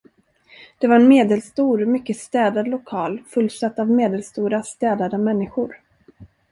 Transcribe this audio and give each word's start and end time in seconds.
Det 0.77 0.87
var 0.87 0.95
en 0.95 1.07
medelstor, 1.07 1.85
mycket 1.85 2.17
städad 2.19 2.67
lokal, 2.67 3.21
fullsatt 3.27 3.79
av 3.79 3.89
medelstora, 3.89 4.63
städade 4.63 5.17
människor. 5.17 5.75